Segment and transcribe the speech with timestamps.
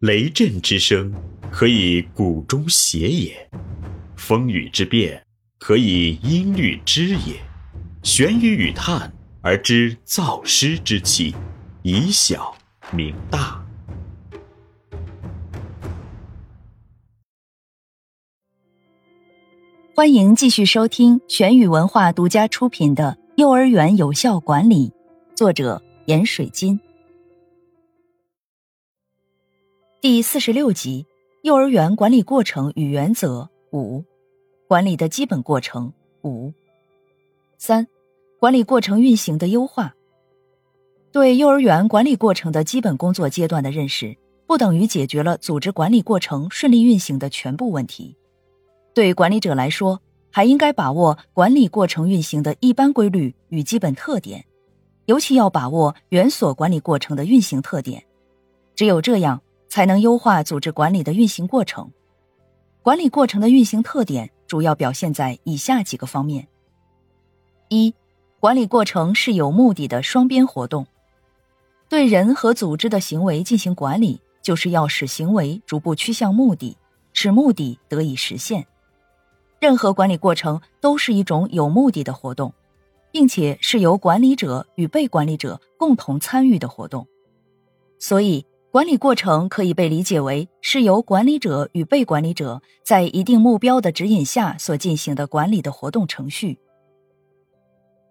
[0.00, 1.10] 雷震之声，
[1.50, 3.32] 可以鼓中谐也；
[4.14, 5.24] 风雨之变，
[5.58, 7.40] 可以音律之也。
[8.02, 11.34] 玄雨与叹而知造湿之气，
[11.82, 12.54] 以小
[12.92, 13.64] 明大。
[19.94, 24.90] 欢迎继续收听玄宇文化独家出品的《幼儿园有效管理》，
[25.34, 26.78] 作者闫水金。
[30.02, 31.06] 第四十六集：
[31.40, 34.04] 幼儿园管理过程与原则五，
[34.68, 35.90] 管理的基本过程
[36.22, 36.52] 五
[37.56, 37.88] 三，
[38.38, 39.94] 管理过程运行的优化。
[41.12, 44.14] 对幼儿园管理过程的基本工作阶段的认识，
[44.46, 48.14] 不等于解决了组织管理过程顺利运行的全部问题。
[48.92, 49.98] 对管理者来说，
[50.30, 54.44] 还应该把握管理过程运行的一般规律与基本特点，
[55.06, 58.04] 尤其要把握园所管理过程的运行特点。
[58.74, 59.40] 只有这样。
[59.68, 61.90] 才能优化组织管理的运行过程。
[62.82, 66.46] 管理过程的运行特点主要表现在以下几个方面：
[67.68, 67.92] 一、
[68.38, 70.86] 管理过程是有目的的双边活动。
[71.88, 76.76] 对人和组织的行为进行管理，就是要使行为逐步趋向目的，
[77.12, 78.66] 使目的得以实现。
[79.58, 82.54] 任何管理过程都是一种有目的的活动，
[83.10, 87.06] 并且是由管理者与被管理者共同参与的活动。
[87.98, 88.46] 所以。
[88.76, 96.58] 管理过程可以被理解为是由管理者与被管理者在一定目标的指引下所进行的管理的活动程序。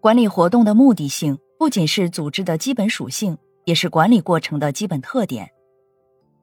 [0.00, 5.48] 管理活动的目的性不仅是组织的基本属性，也是管理过程的基本特点。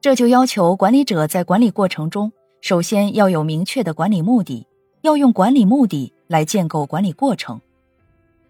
[0.00, 4.66] 这就要求管理者在管理过程中，首先要有明确的管理目的，
[5.02, 7.60] 要用管理目的来建构管理过程。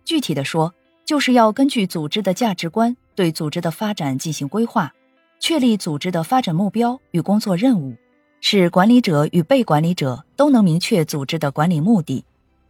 [0.05, 0.73] 具体的说，
[1.05, 4.92] 就是要根据组织的价值观，对组织的发展进行规划。
[5.39, 7.95] 确立组织的发展目标与工作任务，
[8.41, 12.25] 使管理者与被管理者都能明确组织的管理目的，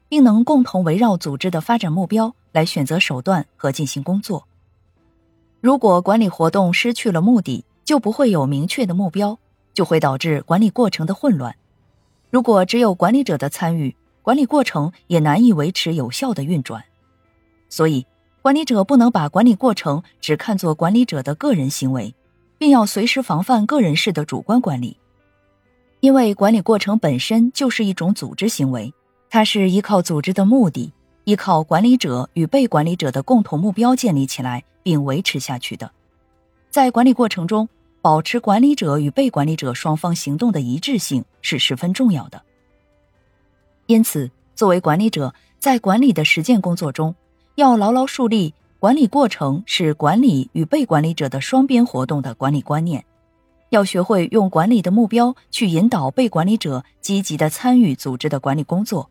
[0.08, 4.46] 并能共同围绕组织的发展目标来选择手段和进行工作。
[5.60, 9.38] 如果管理活动失去了目的，就不会有明确的目标，
[9.72, 11.54] 就会导致管理过程的混乱。
[12.30, 16.84] 如果只有管理者的参与，管理过程也难以维持有效的运转。
[17.68, 18.06] 所以，
[18.42, 22.14] 管理者不能把管理过程只看作管理者的个人行为。
[22.58, 24.96] 并要随时防范个人式的主观管理，
[26.00, 28.92] 因为管理过程本身就是一种组织行为，
[29.28, 30.92] 它是依靠组织的目的，
[31.24, 35.90] 依靠管理者与被管理者的共同目标建立起来并维持下去的。
[36.70, 37.68] 在管理过程中，
[38.00, 42.42] 保持管理者与被管理者双方行动的一致性是十分重要的。
[43.86, 47.14] 因此，作为管理者，在管理的实践工作中，
[47.56, 48.54] 要牢牢树立。
[48.86, 53.04] 管理过程是管理与被管理者的双边活动的管理观念，
[53.70, 59.10] 要学会用管理的目标去引导被管理者积极的参与组织的管理工作，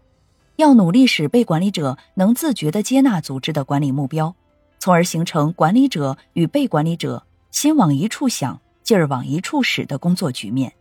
[0.55, 4.33] 要努力使被管理者能自觉的接纳组织的管理目标，
[4.79, 7.21] 从而形成管理者与被管理者
[7.51, 10.71] 心往一处想、劲儿往一处使的工作局面。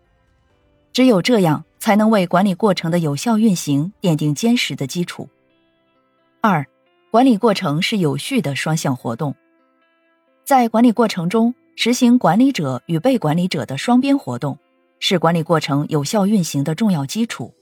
[0.93, 5.29] 只有这样，才能为管理过程的有效运行奠定坚实的基础。
[6.41, 6.65] 二。
[7.15, 9.37] 管理过程是有序的双向活动，
[10.45, 14.59] 在管理过程中实行管理者与被管理者的双边活动，
[14.99, 17.55] 是管理过程有效运行的重要基础。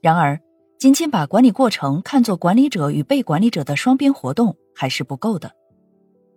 [0.00, 0.36] 然而，
[0.80, 5.52] 仅仅把管理过程看作管理者与被管理者的双边活动还是不够的，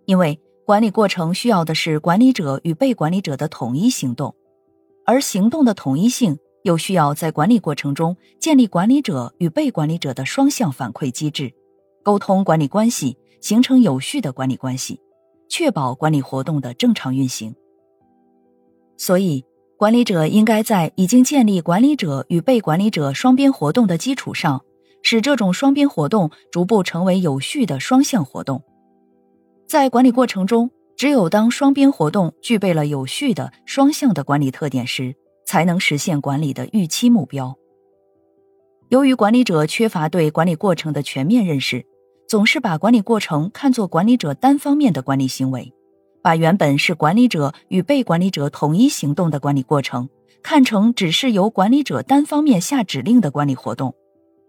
[0.04, 4.32] 因为管理过程需要的是管理者与被管理者的统一行动，
[5.04, 11.52] 而行动的统一性又需要在管理过程中建立管理者与被管理者的双向反馈机制。
[12.06, 15.00] 沟通管理关系，形成有序的管理关系，
[15.48, 17.52] 确保管理活动的正常运行。
[18.96, 19.44] 所以，
[19.76, 24.62] 管理者应该在已经建立管理者与被管理者双边活动的基础上，
[25.02, 28.62] 使这种双边活动逐步成为有序的双向活动。
[29.66, 35.12] 在管理过程中，只有当双边活动具备了有序的双向的管理特点时，
[35.44, 37.56] 才能实现管理的预期目标。
[38.90, 41.84] 由于管理者缺乏对管理过程的全面认识。
[42.28, 45.72] 总是把管理过程看作管理者单方面的管理行为，
[46.22, 50.08] 把原本是管理者与被管理者统一行动的管理过程
[50.42, 53.94] 看成只是由管理者单方面下指令的管理活动，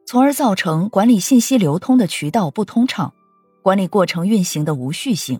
[0.06, 3.14] 从而造成管理信息流通的渠道不通畅，
[3.62, 5.40] 管理过程运行的无序性。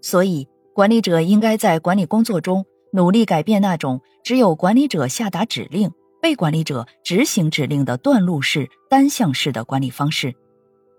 [0.00, 5.90] 所以，管理者应该在管理工作中努力改变那种只有管理者下达指令、
[6.22, 10.34] 被管理者执行指令的断路式、单向式的管理方式。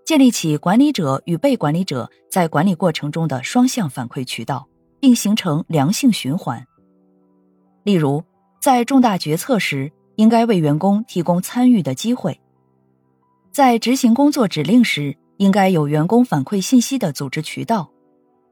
[0.04, 4.66] 建立起管理者与被管理者在管理过程中的双向反馈渠道，
[5.00, 6.66] 并形成良性循环。
[7.84, 8.22] 例如，
[8.60, 12.32] 在重大决策时，应该为员工提供参与的机会；
[13.52, 17.88] 在执行工作指令时，应该有员工反馈信息的组织渠道；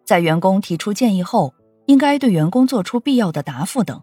[0.04, 1.54] 在员工提出建议后，
[1.86, 4.00] 应该对员工做出必要的答复等。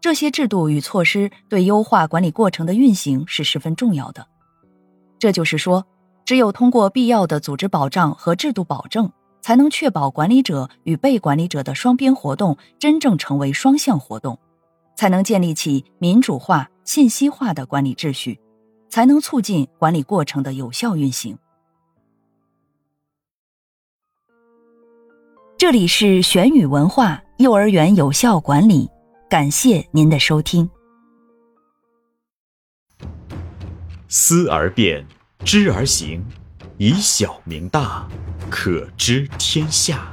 [0.00, 4.26] 这些制度与措施对优化管理过程的运行是十分重要的。
[5.18, 5.86] 这就是说，
[6.24, 9.10] 只有通过必要的组织保障和制度保证。
[9.44, 14.38] 才能确保管理者与被管理者的双边活动真正成为双向活动，
[14.96, 18.40] 才能建立起民主化、信息化的管理秩序，
[18.88, 21.36] 才能促进管理过程的有效运行。
[25.58, 28.88] 这里是玄宇文化幼儿园有效管理，
[29.28, 30.66] 感谢您的收听。
[34.08, 35.06] 思而变，
[35.44, 36.24] 知而行。
[36.78, 38.08] 以小明大，
[38.50, 40.12] 可知天下。